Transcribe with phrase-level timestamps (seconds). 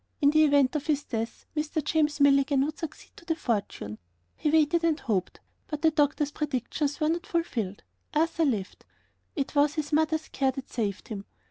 [0.19, 1.83] In the event of his death, Mr.
[1.85, 3.99] James Milligan would succeed to the fortune.
[4.35, 7.83] He waited and hoped, but the doctors' predictions were not fulfilled.
[8.11, 8.83] Arthur lived.
[9.35, 11.25] It was his mother's care that saved him.